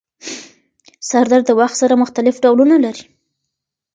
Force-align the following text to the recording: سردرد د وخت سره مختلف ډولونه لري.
سردرد 1.09 1.43
د 1.47 1.51
وخت 1.59 1.75
سره 1.81 1.99
مختلف 2.03 2.35
ډولونه 2.43 2.75
لري. 2.85 3.03